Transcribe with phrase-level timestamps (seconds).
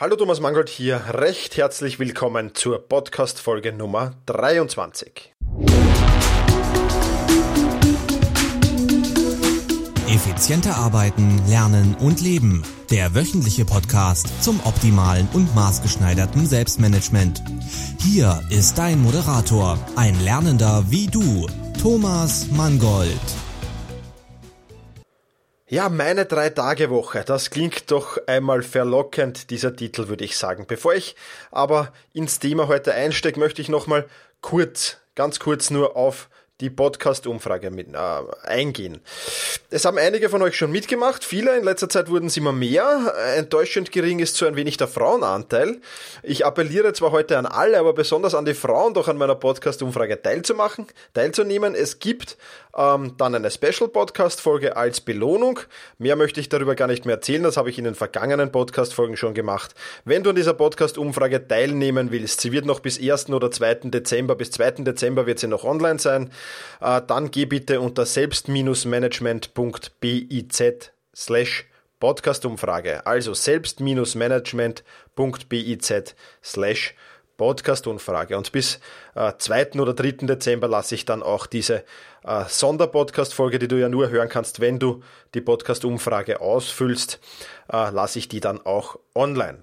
[0.00, 5.34] Hallo Thomas Mangold hier, recht herzlich willkommen zur Podcast-Folge Nummer 23.
[10.08, 12.62] Effizienter arbeiten, lernen und leben.
[12.90, 17.42] Der wöchentliche Podcast zum optimalen und maßgeschneiderten Selbstmanagement.
[17.98, 21.46] Hier ist dein Moderator, ein Lernender wie du,
[21.78, 23.49] Thomas Mangold.
[25.72, 30.64] Ja, meine Drei-Tage-Woche, das klingt doch einmal verlockend, dieser Titel, würde ich sagen.
[30.66, 31.14] Bevor ich
[31.52, 34.08] aber ins Thema heute einstecke, möchte ich nochmal
[34.40, 36.28] kurz, ganz kurz nur auf
[36.60, 37.98] die Podcast-Umfrage mit, äh,
[38.42, 39.00] eingehen.
[39.70, 43.14] Es haben einige von euch schon mitgemacht, viele, in letzter Zeit wurden es immer mehr.
[43.36, 45.80] Enttäuschend gering ist so ein wenig der Frauenanteil.
[46.22, 50.20] Ich appelliere zwar heute an alle, aber besonders an die Frauen, doch an meiner Podcast-Umfrage
[50.20, 51.74] teilzumachen, teilzunehmen.
[51.74, 52.36] Es gibt
[52.76, 55.60] ähm, dann eine Special-Podcast-Folge als Belohnung.
[55.98, 59.16] Mehr möchte ich darüber gar nicht mehr erzählen, das habe ich in den vergangenen Podcast-Folgen
[59.16, 59.74] schon gemacht.
[60.04, 63.30] Wenn du an dieser Podcast-Umfrage teilnehmen willst, sie wird noch bis 1.
[63.30, 63.74] oder 2.
[63.84, 64.70] Dezember, bis 2.
[64.82, 66.30] Dezember wird sie noch online sein, äh,
[66.80, 71.66] dann geh bitte unter selbst-management.biz slash
[72.00, 73.06] Podcast-Umfrage.
[73.06, 76.94] Also selbst-management.biz slash
[77.40, 78.36] Podcast-Umfrage.
[78.36, 78.80] Und bis
[79.14, 79.80] äh, 2.
[79.80, 80.26] oder 3.
[80.26, 81.84] Dezember lasse ich dann auch diese
[82.22, 87.18] äh, Sonderpodcast-Folge, die du ja nur hören kannst, wenn du die Podcast-Umfrage ausfüllst,
[87.72, 89.62] äh, lasse ich die dann auch online.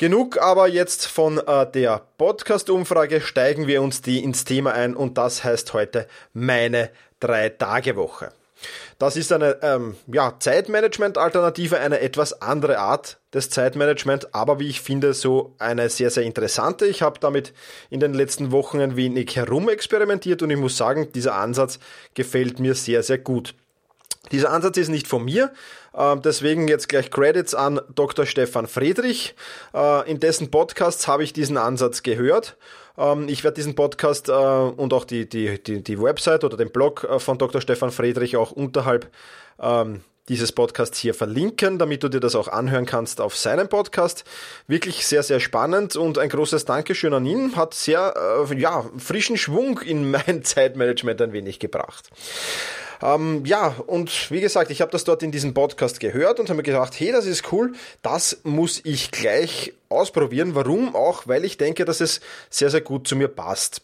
[0.00, 5.18] Genug aber jetzt von äh, der Podcast-Umfrage, steigen wir uns die ins Thema ein und
[5.18, 6.88] das heißt heute meine
[7.20, 8.32] Drei-Tage-Woche.
[8.98, 14.80] Das ist eine ähm, ja, Zeitmanagement-Alternative, eine etwas andere Art des Zeitmanagement, aber wie ich
[14.80, 16.86] finde, so eine sehr, sehr interessante.
[16.86, 17.52] Ich habe damit
[17.90, 21.78] in den letzten Wochen ein wenig herumexperimentiert und ich muss sagen, dieser Ansatz
[22.14, 23.54] gefällt mir sehr, sehr gut.
[24.32, 25.50] Dieser Ansatz ist nicht von mir,
[25.94, 28.26] ähm, deswegen jetzt gleich Credits an Dr.
[28.26, 29.34] Stefan Friedrich.
[29.74, 32.56] Äh, in dessen Podcasts habe ich diesen Ansatz gehört.
[32.98, 36.70] Ähm, ich werde diesen Podcast äh, und auch die, die, die, die Website oder den
[36.70, 37.60] Blog äh, von Dr.
[37.60, 39.10] Stefan Friedrich auch unterhalb
[39.58, 44.24] ähm, dieses Podcasts hier verlinken, damit du dir das auch anhören kannst auf seinem Podcast.
[44.66, 47.56] Wirklich sehr, sehr spannend und ein großes Dankeschön an ihn.
[47.56, 48.14] Hat sehr,
[48.56, 52.10] ja, frischen Schwung in mein Zeitmanagement ein wenig gebracht.
[53.02, 56.58] Ähm, ja, und wie gesagt, ich habe das dort in diesem Podcast gehört und habe
[56.58, 57.72] mir gedacht, hey, das ist cool,
[58.02, 60.54] das muss ich gleich ausprobieren.
[60.54, 61.26] Warum auch?
[61.26, 62.20] Weil ich denke, dass es
[62.50, 63.82] sehr, sehr gut zu mir passt.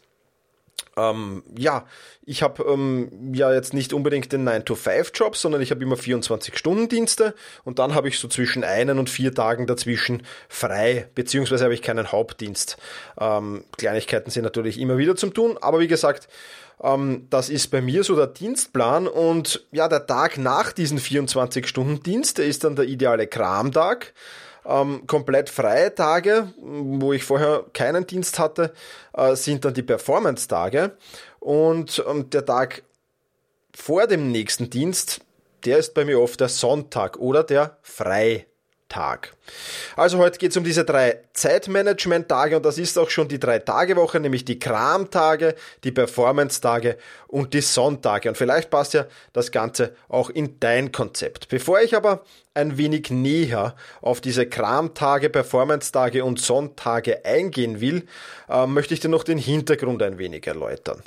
[0.96, 1.86] Ähm, ja,
[2.24, 7.34] ich habe ähm, ja jetzt nicht unbedingt den 9-to-5-Job, sondern ich habe immer 24-Stunden-Dienste
[7.64, 11.82] und dann habe ich so zwischen einen und vier Tagen dazwischen frei, beziehungsweise habe ich
[11.82, 12.78] keinen Hauptdienst.
[13.20, 16.28] Ähm, Kleinigkeiten sind natürlich immer wieder zum Tun, aber wie gesagt,
[16.82, 22.38] ähm, das ist bei mir so der Dienstplan und ja, der Tag nach diesen 24-Stunden-Dienst,
[22.38, 24.14] der ist dann der ideale Kramtag.
[24.66, 28.72] Ähm, komplett freie Tage, wo ich vorher keinen Dienst hatte,
[29.14, 30.96] äh, sind dann die Performance-Tage.
[31.38, 32.82] Und ähm, der Tag
[33.74, 35.20] vor dem nächsten Dienst,
[35.64, 38.46] der ist bei mir oft der Sonntag oder der Freitag.
[38.88, 39.34] Tag.
[39.96, 44.20] Also heute geht es um diese drei Zeitmanagement-Tage und das ist auch schon die Drei-Tage-Woche,
[44.20, 46.96] nämlich die Kram-Tage, die Performance-Tage
[47.26, 48.28] und die Sonntage.
[48.28, 51.48] Und vielleicht passt ja das Ganze auch in dein Konzept.
[51.48, 52.22] Bevor ich aber
[52.56, 58.06] ein wenig näher auf diese Kramtage, Performance-Tage und Sonntage eingehen will,
[58.48, 61.02] äh, möchte ich dir noch den Hintergrund ein wenig erläutern.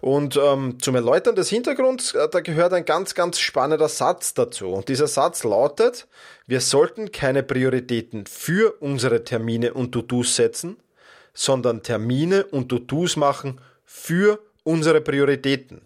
[0.00, 4.68] Und ähm, zum Erläutern des Hintergrunds, äh, da gehört ein ganz, ganz spannender Satz dazu.
[4.68, 6.08] Und dieser Satz lautet,
[6.46, 10.76] wir sollten keine Prioritäten für unsere Termine und To-Dos setzen,
[11.32, 15.82] sondern Termine und To-Dos machen für unsere Prioritäten.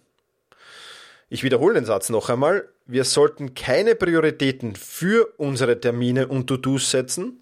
[1.28, 2.68] Ich wiederhole den Satz noch einmal.
[2.87, 7.41] Wir sollten keine Prioritäten für unsere Termine und To-Dos setzen,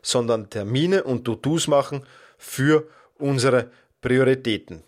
[0.00, 2.06] sondern Termine und To-Dos machen
[2.38, 2.86] für
[3.18, 3.70] unsere
[4.00, 4.82] Prioritäten.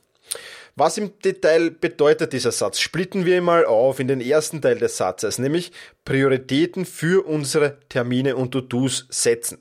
[0.77, 2.79] Was im Detail bedeutet dieser Satz?
[2.79, 5.73] Splitten wir ihn mal auf in den ersten Teil des Satzes, nämlich
[6.05, 9.59] Prioritäten für unsere Termine und To-Dos setzen.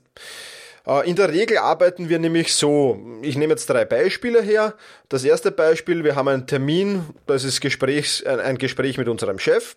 [0.86, 3.00] Äh, in der Regel arbeiten wir nämlich so.
[3.22, 4.74] Ich nehme jetzt drei Beispiele her.
[5.08, 9.76] Das erste Beispiel, wir haben einen Termin, das ist Gesprächs, ein Gespräch mit unserem Chef.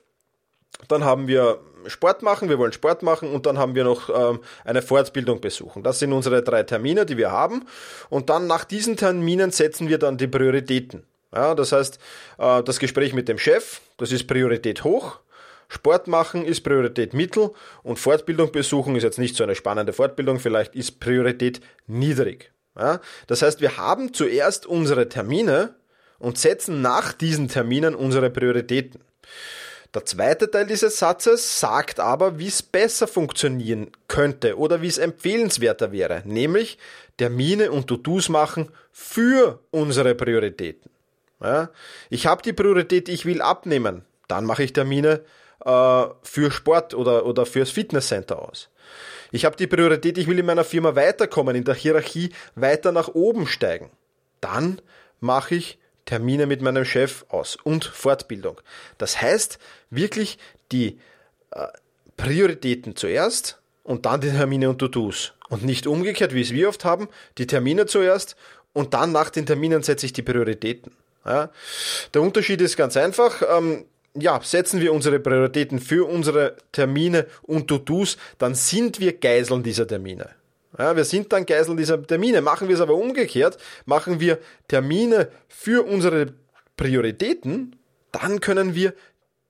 [0.88, 4.40] Dann haben wir Sport machen, wir wollen Sport machen und dann haben wir noch ähm,
[4.66, 5.84] eine Fortbildung besuchen.
[5.84, 7.66] Das sind unsere drei Termine, die wir haben.
[8.10, 11.04] Und dann nach diesen Terminen setzen wir dann die Prioritäten.
[11.34, 12.00] Ja, das heißt,
[12.38, 15.20] äh, das Gespräch mit dem Chef, das ist Priorität hoch.
[15.70, 17.52] Sport machen ist Priorität Mittel
[17.82, 22.52] und Fortbildung besuchen ist jetzt nicht so eine spannende Fortbildung, vielleicht ist Priorität niedrig.
[22.78, 23.00] Ja?
[23.28, 25.76] Das heißt, wir haben zuerst unsere Termine
[26.20, 29.02] und setzen nach diesen Terminen unsere Prioritäten.
[29.94, 34.98] Der zweite Teil dieses Satzes sagt aber, wie es besser funktionieren könnte oder wie es
[34.98, 36.78] empfehlenswerter wäre, nämlich
[37.18, 40.90] Termine und To-Dos machen für unsere Prioritäten.
[41.42, 41.72] Ja?
[42.10, 45.26] Ich habe die Priorität, ich will abnehmen, dann mache ich Termine
[45.66, 48.70] äh, für Sport oder, oder fürs Fitnesscenter aus.
[49.32, 53.10] Ich habe die Priorität, ich will in meiner Firma weiterkommen, in der Hierarchie weiter nach
[53.10, 53.92] oben steigen.
[54.40, 54.82] Dann
[55.20, 55.80] mache ich
[56.12, 58.60] Termine mit meinem Chef aus und Fortbildung.
[58.98, 59.60] Das heißt
[59.92, 60.38] wirklich
[60.74, 61.00] die
[61.52, 61.68] äh,
[62.18, 65.32] Prioritäten zuerst und dann die Termine und To-Dos.
[65.48, 68.36] Und nicht umgekehrt, wie es wir oft haben, die Termine zuerst
[68.74, 70.92] und dann nach den Terminen setze ich die Prioritäten.
[71.26, 71.50] Ja.
[72.14, 73.42] Der Unterschied ist ganz einfach.
[73.50, 79.64] Ähm, ja, setzen wir unsere Prioritäten für unsere Termine und To-Dos, dann sind wir Geiseln
[79.64, 80.30] dieser Termine.
[80.78, 82.42] Ja, wir sind dann Geiseln dieser Termine.
[82.42, 86.34] Machen wir es aber umgekehrt, machen wir Termine für unsere
[86.78, 87.76] Prioritäten,
[88.12, 88.94] dann können wir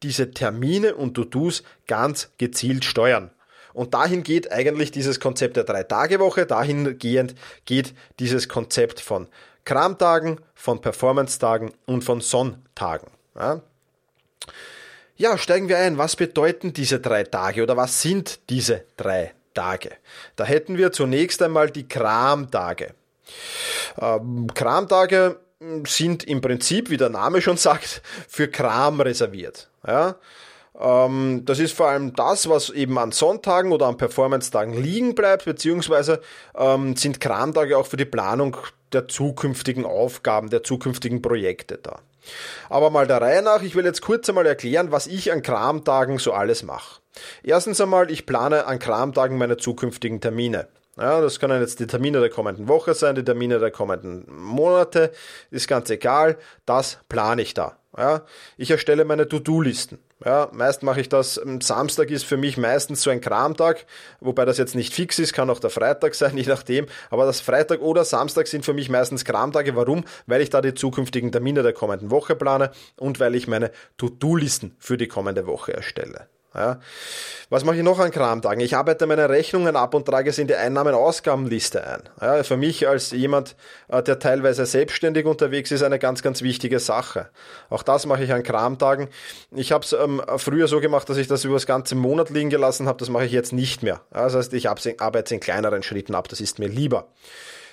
[0.04, 3.32] diese Termine und To-Dos ganz gezielt steuern.
[3.74, 7.36] Und dahin geht eigentlich dieses Konzept der Drei-Tage-Woche, dahingehend
[7.66, 9.28] geht dieses Konzept von
[9.64, 13.08] Kramtagen, von Performance-Tagen und von Sonntagen.
[13.36, 13.62] Ja.
[15.16, 15.98] ja, steigen wir ein.
[15.98, 19.92] Was bedeuten diese drei Tage oder was sind diese drei Tage?
[20.36, 22.94] Da hätten wir zunächst einmal die Kramtage.
[24.00, 25.40] Ähm, Kramtage
[25.86, 29.70] sind im Prinzip, wie der Name schon sagt, für Kram reserviert.
[29.86, 30.16] Ja?
[30.80, 35.46] Ähm, das ist vor allem das, was eben an Sonntagen oder an Performance-Tagen liegen bleibt,
[35.46, 36.22] beziehungsweise
[36.56, 38.58] ähm, sind Kramtage auch für die Planung
[38.92, 42.00] der zukünftigen Aufgaben, der zukünftigen Projekte da.
[42.70, 46.18] Aber mal der Reihe nach, ich will jetzt kurz einmal erklären, was ich an Kramtagen
[46.18, 47.01] so alles mache.
[47.44, 50.68] Erstens einmal, ich plane an Kramtagen meine zukünftigen Termine.
[50.98, 55.12] Ja, das können jetzt die Termine der kommenden Woche sein, die Termine der kommenden Monate,
[55.50, 57.78] ist ganz egal, das plane ich da.
[57.98, 58.22] Ja,
[58.56, 60.00] ich erstelle meine To-Do-Listen.
[60.24, 61.42] Ja, meist mache ich das.
[61.62, 63.86] Samstag ist für mich meistens so ein Kramtag,
[64.20, 66.86] wobei das jetzt nicht fix ist, kann auch der Freitag sein, je nachdem.
[67.10, 69.76] Aber das Freitag oder Samstag sind für mich meistens Kramtage.
[69.76, 70.06] Warum?
[70.26, 74.76] Weil ich da die zukünftigen Termine der kommenden Woche plane und weil ich meine To-Do-Listen
[74.78, 76.28] für die kommende Woche erstelle.
[76.54, 76.80] Ja.
[77.50, 78.60] Was mache ich noch an Kramtagen?
[78.62, 82.04] Ich arbeite meine Rechnungen ab und trage sie in die Einnahmen-Ausgabenliste ein.
[82.20, 83.56] Ja, für mich als jemand,
[83.88, 87.30] äh, der teilweise selbstständig unterwegs ist, eine ganz, ganz wichtige Sache.
[87.70, 89.08] Auch das mache ich an Kramtagen.
[89.52, 92.50] Ich habe es ähm, früher so gemacht, dass ich das über das ganze Monat liegen
[92.50, 93.00] gelassen habe.
[93.00, 94.02] Das mache ich jetzt nicht mehr.
[94.14, 96.28] Ja, das heißt, ich arbeite in kleineren Schritten ab.
[96.28, 97.08] Das ist mir lieber.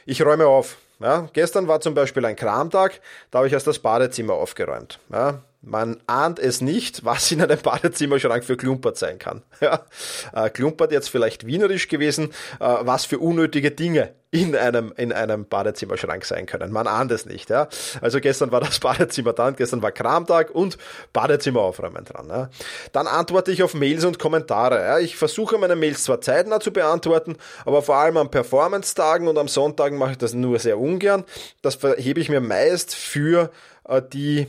[0.06, 0.76] Ich räume auf.
[1.00, 3.00] Ja, gestern war zum Beispiel ein Kramtag,
[3.30, 4.98] da habe ich erst das Badezimmer aufgeräumt.
[5.12, 9.42] Ja, man ahnt es nicht, was in einem Badezimmerschrank für Klumpert sein kann.
[9.60, 9.84] Ja,
[10.32, 15.46] äh, Klumpert jetzt vielleicht wienerisch gewesen, äh, was für unnötige Dinge in einem, in einem
[15.46, 16.70] Badezimmerschrank sein können.
[16.70, 17.50] Man ahnt es nicht.
[17.50, 17.68] Ja.
[18.00, 20.78] Also gestern war das Badezimmer dran, gestern war Kramtag und
[21.12, 22.28] Badezimmer aufräumen dran.
[22.28, 22.50] Ja.
[22.92, 24.80] Dann antworte ich auf Mails und Kommentare.
[24.80, 24.98] Ja.
[25.00, 29.48] Ich versuche meine Mails zwar zeitnah zu beantworten, aber vor allem an Performance-Tagen und am
[29.48, 31.24] Sonntagen mache ich das nur sehr ungern.
[31.62, 33.50] Das verhebe ich mir meist für
[33.88, 34.46] äh, die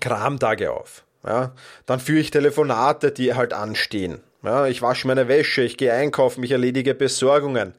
[0.00, 1.04] Kramtage auf.
[1.24, 1.52] Ja,
[1.86, 4.20] dann führe ich Telefonate, die halt anstehen.
[4.42, 7.74] Ja, ich wasche meine Wäsche, ich gehe einkaufen, ich erledige Besorgungen.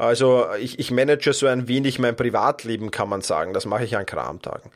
[0.00, 3.52] Also ich, ich manage so ein wenig mein Privatleben, kann man sagen.
[3.52, 4.70] Das mache ich an Kramtagen.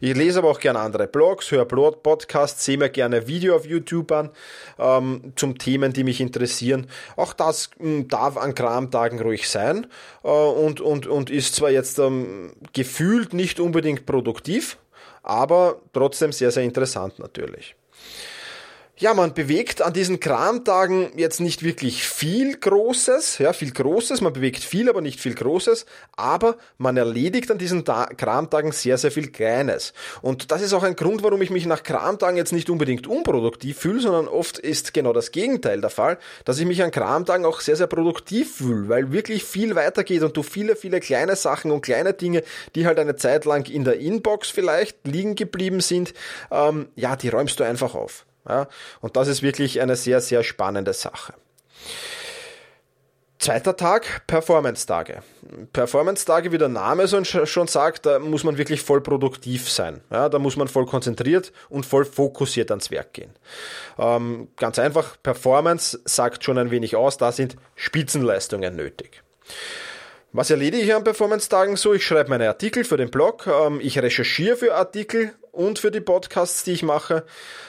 [0.00, 4.10] Ich lese aber auch gerne andere Blogs, höre Podcasts, sehe mir gerne Video auf YouTube
[4.10, 4.30] an
[4.78, 6.86] ähm, zum Themen, die mich interessieren.
[7.16, 9.86] Auch das mh, hm, darf an Kramtagen ruhig sein
[10.24, 14.78] äh, und, und, und ist zwar jetzt ähm, gefühlt nicht unbedingt produktiv,
[15.22, 17.74] aber trotzdem sehr, sehr interessant natürlich.
[19.00, 24.34] Ja, man bewegt an diesen Kramtagen jetzt nicht wirklich viel Großes, ja, viel Großes, man
[24.34, 25.86] bewegt viel, aber nicht viel Großes,
[26.18, 29.94] aber man erledigt an diesen Ta Kramtagen sehr, sehr viel Kleines.
[30.20, 33.78] Und das ist auch ein Grund, warum ich mich nach Kramtagen jetzt nicht unbedingt unproduktiv
[33.78, 37.60] fühle, sondern oft ist genau das Gegenteil der Fall, dass ich mich an Kramtagen auch
[37.60, 41.80] sehr, sehr produktiv fühle, weil wirklich viel weitergeht und du viele, viele kleine Sachen und
[41.80, 42.42] kleine Dinge,
[42.74, 46.12] die halt eine Zeit lang in der Inbox vielleicht liegen geblieben sind,
[46.50, 48.26] ähm, ja, die räumst du einfach auf.
[48.48, 48.68] Ja,
[49.00, 51.34] und das ist wirklich eine sehr, sehr spannende Sache.
[53.40, 55.22] Zweiter Tag, Performance-Tage.
[55.72, 60.02] Performance-Tage, wie der Name schon sagt, da muss man wirklich voll produktiv sein.
[60.10, 63.30] Ja, da muss man voll konzentriert und voll fokussiert ans Werk gehen.
[63.98, 69.22] Ähm, ganz einfach, Performance sagt schon ein wenig aus, da sind Spitzenleistungen nötig.
[70.32, 71.94] Was erledige ich an Performance-Tagen so?
[71.94, 76.00] Ich schreibe meine Artikel für den Blog, ähm, ich recherchiere für Artikel und für die
[76.00, 77.24] Podcasts, die ich mache.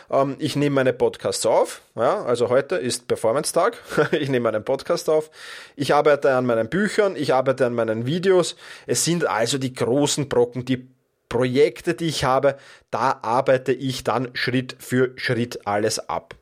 [0.09, 1.81] Ähm, ich nehme meine Podcasts auf.
[1.95, 3.77] Ja, also heute ist Performance-Tag.
[4.11, 5.31] ich nehme meinen Podcast auf.
[5.75, 8.55] Ich arbeite an meinen Büchern, ich arbeite an meinen Videos.
[8.87, 10.87] Es sind also die großen Brocken, die
[11.29, 12.57] Projekte, die ich habe,
[12.89, 16.35] da arbeite ich dann Schritt für Schritt alles ab.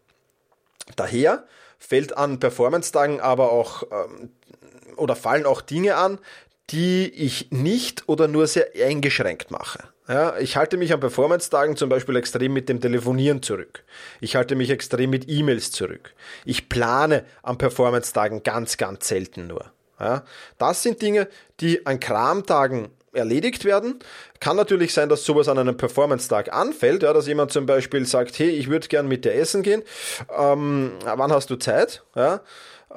[0.96, 1.46] Daher
[1.78, 4.32] fällt an Performance-Tagen aber auch ähm,
[4.96, 6.18] oder fallen auch Dinge an,
[6.72, 9.84] die ich nicht oder nur sehr eingeschränkt mache.
[10.10, 13.84] Ja, ich halte mich an Performance-Tagen zum Beispiel extrem mit dem Telefonieren zurück.
[14.20, 16.16] Ich halte mich extrem mit E-Mails zurück.
[16.46, 19.66] Ich plane an Performance-Tagen ganz, ganz selten nur.
[20.00, 20.24] Ja,
[20.58, 21.28] das sind Dinge,
[21.60, 24.00] die an Kramtagen erledigt werden.
[24.40, 28.40] Kann natürlich sein, dass sowas an einem Performance-Tag anfällt, ja, dass jemand zum Beispiel sagt,
[28.40, 29.84] hey, ich würde gern mit dir essen gehen,
[30.36, 32.04] ähm, wann hast du Zeit?
[32.16, 32.42] Ja,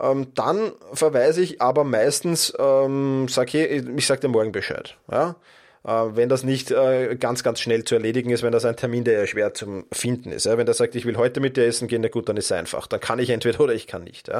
[0.01, 4.97] ähm, dann verweise ich aber meistens, ähm, sag, hey, ich sag dir morgen Bescheid.
[5.11, 5.37] Ja,
[5.85, 9.27] wenn das nicht äh, ganz, ganz schnell zu erledigen ist, wenn das ein Termin, der
[9.27, 10.47] schwer zu finden ist.
[10.47, 12.53] Wenn der sagt, ich will heute mit dir essen gehen, na gut, dann ist es
[12.53, 12.87] einfach.
[12.87, 14.31] Dann kann ich entweder oder ich kann nicht.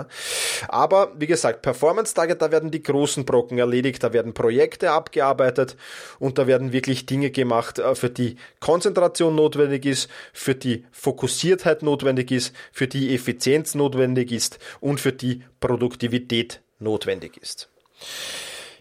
[0.69, 5.77] Aber wie gesagt, Performance-Tage, da werden die großen Brocken erledigt, da werden Projekte abgearbeitet
[6.19, 11.83] und da werden wirklich Dinge gemacht, äh, für die Konzentration notwendig ist, für die Fokussiertheit
[11.83, 17.69] notwendig ist, für die Effizienz notwendig ist und für die Produktivität notwendig ist.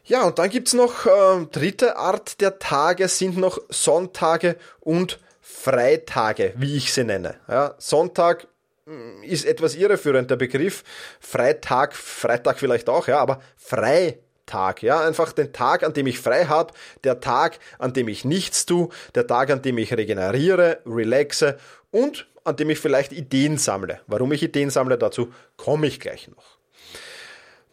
[0.04, 6.54] Ja, und dann gibt's noch äh, dritte Art der Tage, sind noch Sonntage und Freitage,
[6.56, 7.36] wie ich sie nenne.
[7.48, 8.48] Ja, Sonntag
[8.86, 10.84] mm, ist etwas irreführend, der Begriff.
[11.20, 16.46] Freitag, Freitag vielleicht auch, ja, aber Freitag, ja, einfach den Tag, an dem ich frei
[16.46, 21.60] habe, der Tag, an dem ich nichts tue, der Tag, an dem ich regeneriere, relaxe
[21.92, 24.02] und an dem ich vielleicht Ideen sammle.
[24.08, 26.58] Warum ich Ideen sammle, dazu komme ich gleich noch.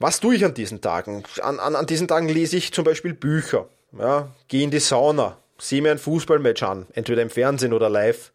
[0.01, 1.25] Was tue ich an diesen Tagen?
[1.43, 5.39] An, an, an diesen Tagen lese ich zum Beispiel Bücher, ja, gehe in die Sauna,
[5.59, 8.33] sehe mir ein Fußballmatch an, entweder im Fernsehen oder live.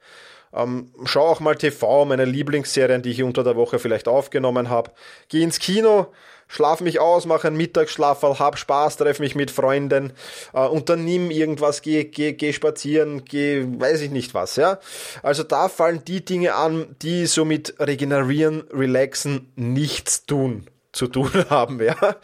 [0.53, 4.91] Ähm, schau auch mal TV, meine Lieblingsserien, die ich unter der Woche vielleicht aufgenommen habe.
[5.29, 6.07] Gehe ins Kino,
[6.47, 10.11] schlaf mich aus, mache einen Mittagsschlaf, hab Spaß, treffe mich mit Freunden,
[10.53, 14.79] äh, unternimm irgendwas, geh, geh, geh spazieren, geh, weiß ich nicht was, ja.
[15.23, 21.31] Also da fallen die Dinge an, die so mit regenerieren, relaxen, nichts tun zu tun
[21.49, 21.81] haben.
[21.83, 22.15] Ja.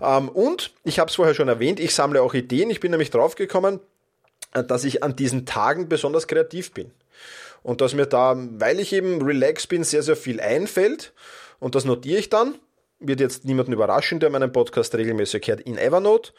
[0.00, 2.70] Ähm, und ich habe es vorher schon erwähnt, ich sammle auch Ideen.
[2.70, 3.78] Ich bin nämlich draufgekommen,
[4.54, 6.90] äh, dass ich an diesen Tagen besonders kreativ bin.
[7.62, 11.12] Und dass mir da, weil ich eben relax bin, sehr, sehr viel einfällt.
[11.58, 12.56] Und das notiere ich dann.
[12.98, 16.32] Wird jetzt niemanden überraschen, der meinen Podcast regelmäßig hört, in Evernote.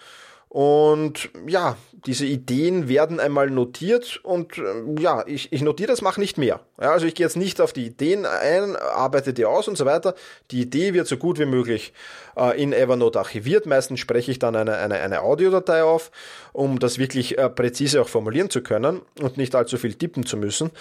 [0.57, 6.19] Und ja, diese Ideen werden einmal notiert und äh, ja, ich, ich notiere das, mache
[6.19, 6.61] nicht mehr.
[6.81, 9.85] Ja, also ich gehe jetzt nicht auf die Ideen ein, arbeite die aus und so
[9.85, 10.15] weiter.
[10.49, 11.93] Die Idee wird so gut wie möglich
[12.35, 13.67] äh, in Evernote archiviert.
[13.67, 16.09] Meistens spreche ich dann eine, eine, eine Audiodatei auf,
[16.53, 20.37] um das wirklich äh, präzise auch formulieren zu können und nicht allzu viel tippen zu
[20.37, 20.71] müssen.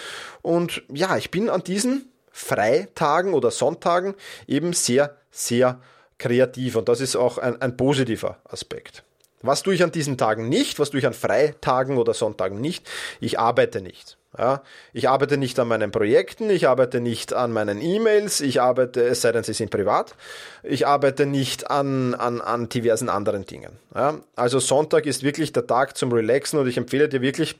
[0.40, 4.14] Und ja, ich bin an diesen Freitagen oder Sonntagen
[4.46, 5.82] eben sehr, sehr
[6.16, 9.02] kreativ und das ist auch ein, ein positiver Aspekt.
[9.42, 10.78] Was tue ich an diesen Tagen nicht?
[10.78, 12.88] Was tue ich an Freitagen oder Sonntagen nicht?
[13.20, 14.16] Ich arbeite nicht.
[14.38, 14.62] Ja,
[14.92, 19.22] ich arbeite nicht an meinen Projekten, ich arbeite nicht an meinen E-Mails, ich arbeite, es
[19.22, 20.14] sei denn, sie sind privat,
[20.62, 23.78] ich arbeite nicht an, an, an diversen anderen Dingen.
[23.94, 27.56] Ja, also Sonntag ist wirklich der Tag zum Relaxen und ich empfehle dir wirklich,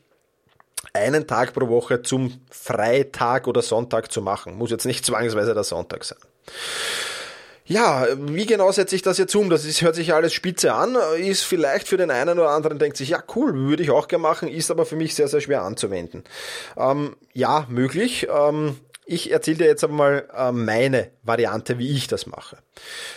[0.93, 4.57] einen Tag pro Woche zum Freitag oder Sonntag zu machen.
[4.57, 6.19] Muss jetzt nicht zwangsweise der Sonntag sein.
[7.69, 9.51] Ja, wie genau setze ich das jetzt um?
[9.51, 12.97] Das ist, hört sich alles spitze an, ist vielleicht für den einen oder anderen denkt
[12.97, 15.63] sich, ja cool, würde ich auch gerne machen, ist aber für mich sehr, sehr schwer
[15.63, 16.23] anzuwenden.
[16.77, 18.29] Ähm, ja, möglich.
[18.31, 22.59] Ähm, ich erzähle dir jetzt aber mal äh, meine Variante, wie ich das mache.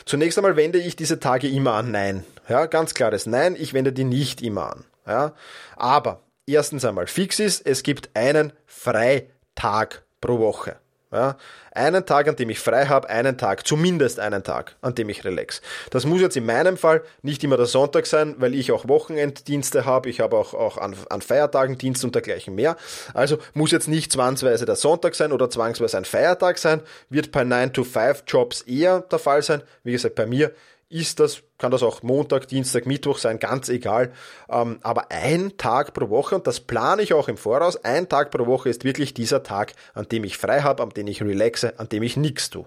[0.06, 2.24] Zunächst einmal wende ich diese Tage immer an Nein.
[2.48, 4.86] Ja, ganz klares Nein, ich wende die nicht immer an.
[5.08, 5.34] Ja,
[5.76, 10.78] aber erstens einmal fix ist, es gibt einen Freitag pro Woche.
[11.12, 11.38] Ja,
[11.72, 15.26] einen Tag, an dem ich frei habe, einen Tag, zumindest einen Tag, an dem ich
[15.26, 15.60] relax.
[15.90, 19.86] Das muss jetzt in meinem Fall nicht immer der Sonntag sein, weil ich auch Wochenenddienste
[19.86, 22.78] habe, ich habe auch, auch an, an Feiertagen Dienst und dergleichen mehr.
[23.16, 27.42] Also muss jetzt nicht zwangsweise der Sonntag sein oder zwangsweise ein Feiertag sein, wird bei
[27.42, 29.64] 9-to-5-Jobs eher der Fall sein.
[29.84, 30.52] Wie gesagt, bei mir
[30.90, 34.12] ist das, kann das auch Montag, Dienstag, Mittwoch sein, ganz egal.
[34.50, 38.32] Ähm, aber ein Tag pro Woche, und das plane ich auch im Voraus, ein Tag
[38.32, 41.78] pro Woche ist wirklich dieser Tag, an dem ich frei habe, an dem ich relaxe,
[41.80, 42.66] an dem ich nichts tue.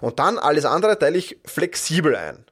[0.00, 2.44] Und dann alles andere teile ich flexibel ein.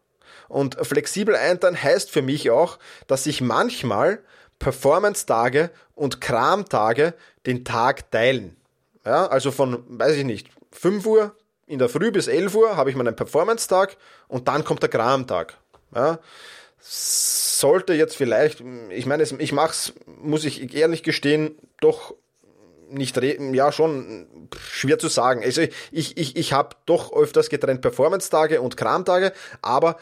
[0.48, 2.78] Und flexibel einteilen heißt für mich auch,
[3.08, 4.20] dass ich manchmal
[4.58, 7.14] Performance-Tage und Kram-Tage
[7.46, 8.56] den Tag teilen.
[9.04, 11.34] Ja, also von, weiß ich nicht, 5 Uhr
[11.72, 13.96] in der Früh bis 11 Uhr habe ich meinen Performance-Tag
[14.28, 15.56] und dann kommt der Kram-Tag.
[15.94, 16.18] Ja,
[16.78, 22.14] sollte jetzt vielleicht, ich meine, ich mache es, muss ich ehrlich gestehen, doch
[22.90, 25.42] nicht, ja schon schwer zu sagen.
[25.42, 29.96] Also ich, ich, ich habe doch öfters getrennt Performance-Tage und Kram-Tage, aber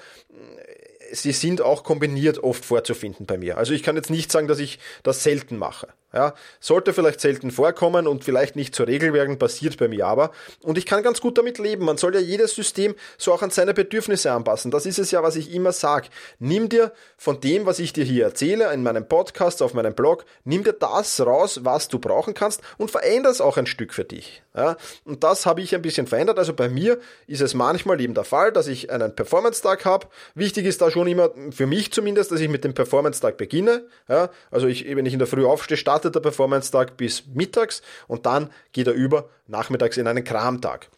[1.12, 3.58] sie sind auch kombiniert oft vorzufinden bei mir.
[3.58, 5.86] Also ich kann jetzt nicht sagen, dass ich das selten mache.
[6.12, 10.32] Ja, sollte vielleicht selten vorkommen und vielleicht nicht zur Regel werden, passiert bei mir aber.
[10.60, 11.84] Und ich kann ganz gut damit leben.
[11.84, 14.72] Man soll ja jedes System so auch an seine Bedürfnisse anpassen.
[14.72, 16.08] Das ist es ja, was ich immer sage.
[16.40, 20.24] Nimm dir von dem, was ich dir hier erzähle, in meinem Podcast, auf meinem Blog,
[20.44, 24.04] nimm dir das raus, was du brauchen kannst und veränder es auch ein Stück für
[24.04, 24.42] dich.
[24.56, 26.38] Ja, und das habe ich ein bisschen verändert.
[26.40, 26.98] Also bei mir
[27.28, 30.08] ist es manchmal eben der Fall, dass ich einen Performance-Tag habe.
[30.34, 33.84] Wichtig ist da schon immer, für mich zumindest, dass ich mit dem Performance-Tag beginne.
[34.08, 38.24] Ja, also ich, wenn ich in der Früh aufstehe, startet der Performance-Tag bis mittags und
[38.24, 40.88] dann geht er über nachmittags in einen Kramtag.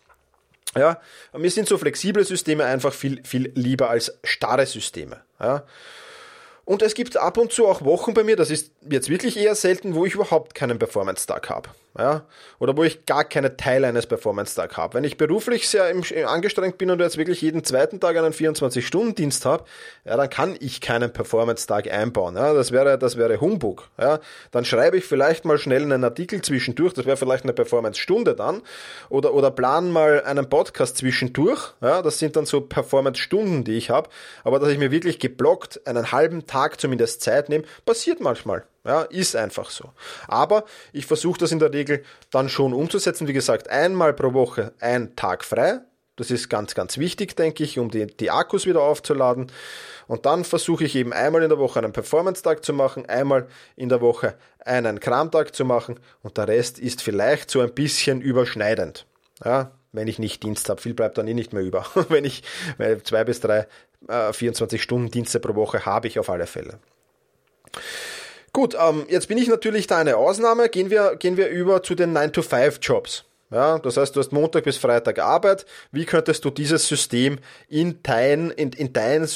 [0.77, 1.01] Ja,
[1.37, 5.21] mir sind so flexible Systeme einfach viel, viel lieber als starre Systeme.
[5.39, 5.65] Ja.
[6.65, 9.57] Und es gibt ab und zu auch Wochen bei mir, das ist jetzt wirklich eher
[9.57, 11.69] selten, wo ich überhaupt keinen Performance-Tag habe
[11.99, 12.27] ja,
[12.59, 14.95] oder wo ich gar keine Teile eines Performance-Tag habe.
[14.95, 19.45] Wenn ich beruflich sehr im, angestrengt bin und jetzt wirklich jeden zweiten Tag einen 24-Stunden-Dienst
[19.45, 19.65] habe,
[20.05, 22.37] ja, dann kann ich keinen Performance-Tag einbauen.
[22.37, 23.91] Ja, das wäre, das wäre Humbug.
[23.99, 24.21] Ja,
[24.53, 28.63] dann schreibe ich vielleicht mal schnell einen Artikel zwischendurch, das wäre vielleicht eine Performance-Stunde dann,
[29.11, 31.75] oder, oder plan mal einen Podcast zwischendurch.
[31.83, 34.09] Ja, das sind dann so Performance-Stunden, die ich habe.
[34.45, 38.65] Aber dass ich mir wirklich geblockt einen halben Tag zumindest Zeit nehme, passiert manchmal.
[38.85, 39.93] Ja, ist einfach so.
[40.27, 43.29] Aber ich versuche das in der Regel dann schon umzusetzen.
[43.29, 45.81] Wie gesagt, einmal pro Woche ein Tag frei.
[46.17, 49.51] Das ist ganz, ganz wichtig, denke ich, um die, die Akkus wieder aufzuladen.
[50.09, 53.47] Und dann versuche ich eben einmal in der Woche einen Performance-Tag zu machen, einmal
[53.77, 58.21] in der Woche einen Kramtag zu machen und der Rest ist vielleicht so ein bisschen
[58.21, 59.07] überschneidend.
[59.43, 60.81] Ja, wenn ich nicht Dienst habe.
[60.81, 61.87] Viel bleibt dann eh nicht mehr über.
[62.09, 62.43] wenn ich
[63.05, 63.67] zwei bis drei
[64.09, 66.79] äh, 24 Stunden Dienste pro Woche habe ich auf alle Fälle.
[68.53, 70.69] Gut, ähm, jetzt bin ich natürlich da eine Ausnahme.
[70.69, 73.25] Gehen wir, gehen wir über zu den 9-to-5-Jobs.
[73.51, 75.67] Ja, das heißt, du hast Montag bis Freitag Arbeit.
[75.91, 79.29] Wie könntest du dieses System in, dein, in, in, dein,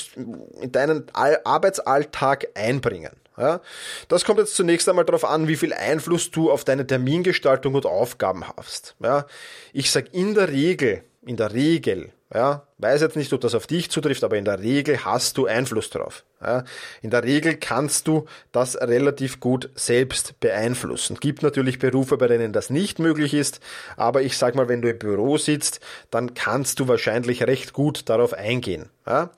[0.61, 3.13] in deinen Arbeitsalltag einbringen?
[3.39, 3.61] Ja,
[4.09, 7.85] das kommt jetzt zunächst einmal darauf an, wie viel Einfluss du auf deine Termingestaltung und
[7.85, 8.97] Aufgaben hast.
[9.01, 9.27] Ja,
[9.75, 13.69] ich sage in der Regel, in der Regel ja, weiß jetzt nicht, ob das auf
[13.69, 16.25] dich zutrifft, aber in der Regel hast du Einfluss drauf.
[16.43, 16.65] Ja,
[17.01, 21.19] in der Regel kannst du das relativ gut selbst beeinflussen.
[21.21, 23.61] Gibt natürlich Berufe, bei denen das nicht möglich ist,
[23.97, 28.09] aber ich sag mal, wenn du im Büro sitzt, dann kannst du wahrscheinlich recht gut
[28.09, 28.91] darauf eingehen.
[29.07, 29.31] Ja.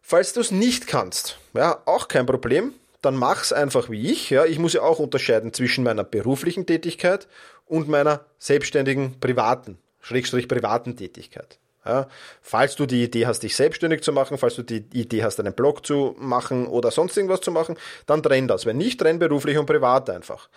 [0.00, 4.30] Falls du es nicht kannst, ja, auch kein Problem, dann mach's einfach wie ich.
[4.30, 4.44] Ja.
[4.44, 7.26] Ich muss ja auch unterscheiden zwischen meiner beruflichen Tätigkeit
[7.66, 11.58] und meiner selbstständigen privaten, schrägstrich privaten Tätigkeit.
[11.86, 12.08] Ja,
[12.42, 15.52] falls du die Idee hast, dich selbstständig zu machen, falls du die Idee hast, einen
[15.52, 18.66] Blog zu machen oder sonst irgendwas zu machen, dann trenn das.
[18.66, 20.48] Wenn nicht, trenn beruflich und privat einfach.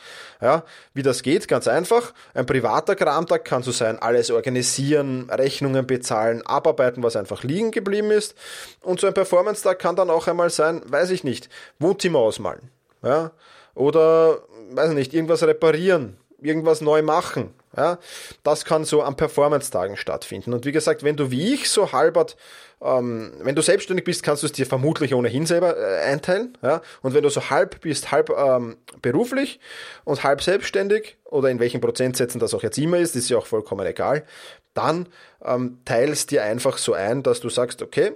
[0.42, 0.64] Ja,
[0.96, 2.14] wie das geht, ganz einfach.
[2.34, 8.10] Ein privater Kramtag kann so sein, alles organisieren, Rechnungen bezahlen, abarbeiten, was einfach liegen geblieben
[8.10, 8.36] ist.
[8.82, 12.72] Und so ein Performance-Tag kann dann auch einmal sein, weiß ich nicht, Wohnzimmer ausmalen.
[13.04, 13.32] Ja,
[13.76, 14.40] oder,
[14.72, 17.54] weiß ich nicht, irgendwas reparieren, irgendwas neu machen.
[17.78, 18.00] Ja,
[18.44, 20.54] das kann so an Performance-Tagen stattfinden.
[20.54, 22.36] Und wie gesagt, wenn du wie ich so halbert,
[22.82, 26.58] ähm, wenn du selbstständig bist, kannst du es dir vermutlich ohnehin selber äh, einteilen.
[26.64, 26.82] Ja?
[27.02, 29.60] Und wenn du so halb bist, halb ähm, beruflich
[30.04, 33.46] und halb selbstständig, oder in welchen Prozentsätzen das auch jetzt immer ist, ist ja auch
[33.46, 34.26] vollkommen egal,
[34.74, 35.08] dann
[35.44, 38.14] ähm, teilst dir einfach so ein, dass du sagst, okay,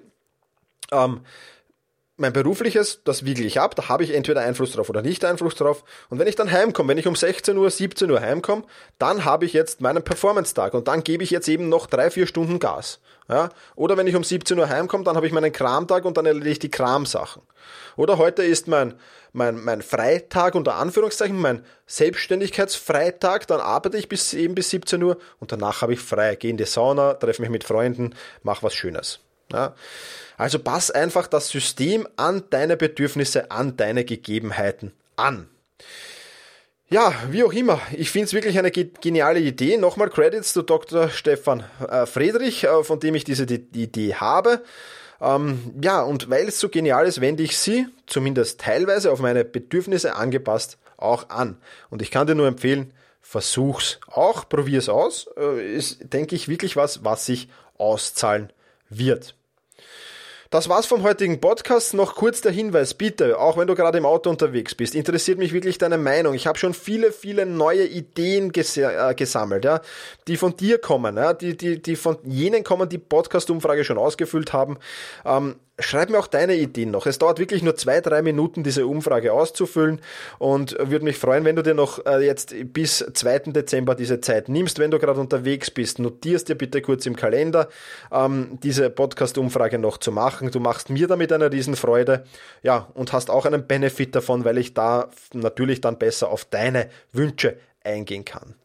[0.92, 1.22] ähm,
[2.24, 5.56] mein berufliches, das wiegel ich ab, da habe ich entweder Einfluss drauf oder nicht Einfluss
[5.56, 5.84] drauf.
[6.10, 8.64] Und wenn ich dann heimkomme, wenn ich um 16 Uhr, 17 Uhr heimkomme,
[8.98, 12.26] dann habe ich jetzt meinen Performance-Tag und dann gebe ich jetzt eben noch drei, vier
[12.26, 13.02] Stunden Gas.
[13.28, 13.50] Ja?
[13.76, 16.52] Oder wenn ich um 17 Uhr heimkomme, dann habe ich meinen Kramtag und dann erledige
[16.52, 17.42] ich die Kramsachen.
[17.98, 18.94] Oder heute ist mein,
[19.34, 25.18] mein, mein Freitag unter Anführungszeichen, mein Selbstständigkeitsfreitag, dann arbeite ich bis eben bis 17 Uhr
[25.40, 26.38] und danach habe ich frei.
[26.38, 29.20] Gehe in die Sauna, treffe mich mit Freunden, mache was Schönes.
[29.52, 29.76] Ja?
[30.38, 35.48] Also pass einfach das System an deine Bedürfnisse, an deine Gegebenheiten an.
[36.90, 39.78] Ja, wie auch immer, ich finde es wirklich eine geniale Idee.
[39.78, 41.10] Nochmal Credits zu Dr.
[41.10, 44.62] Stefan äh, Friedrich, äh, von dem ich diese Idee habe.
[45.20, 49.46] Ähm, ja, und weil es so genial ist, wende ich sie, zumindest teilweise auf meine
[49.46, 51.58] Bedürfnisse angepasst, auch an.
[51.90, 55.28] Und ich kann dir nur empfehlen, versuch's auch, probier's aus.
[55.38, 58.52] Äh, ist, denke ich, wirklich was, was sich auszahlen
[58.98, 59.36] wird.
[60.54, 61.96] Das war's vom heutigen Podcast.
[61.96, 65.52] Noch kurz der Hinweis, bitte, auch wenn du gerade im Auto unterwegs bist, interessiert mich
[65.52, 66.36] wirklich deine Meinung.
[66.36, 69.82] Ich habe schon viele, viele neue Ideen ges äh, gesammelt, ja,
[70.28, 74.54] die von dir kommen, ja, die, die, die von jenen kommen, die Podcast-Umfrage schon ausgefüllt
[74.54, 74.78] haben.
[75.26, 77.08] Ähm, Schreib mir auch deine Ideen noch.
[77.08, 80.02] Es dauert wirklich nur zwei, drei Minuten, diese Umfrage auszufüllen
[80.38, 83.40] und würde mich freuen, wenn du dir noch äh, jetzt bis 2.
[83.48, 85.98] Dezember diese Zeit nimmst, wenn du gerade unterwegs bist.
[85.98, 87.70] Notierst dir bitte kurz im Kalender,
[88.12, 90.52] ähm, diese Podcast-Umfrage noch zu machen machen.
[90.52, 92.24] Du machst mir damit eine Riesenfreude.
[92.62, 96.90] Ja, und hast auch einen Benefit davon, weil ich da natürlich dann besser auf deine
[97.12, 98.56] Wünsche eingehen kann.